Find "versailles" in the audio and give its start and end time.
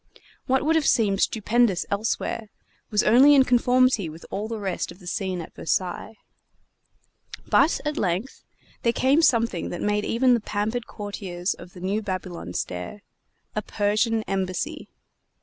5.53-6.15